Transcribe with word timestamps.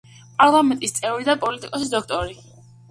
პარლამენტის 0.39 0.95
წევრი 1.01 1.29
და 1.29 1.37
პოლიტოლოგიის 1.45 1.97
დოქტორი. 1.97 2.39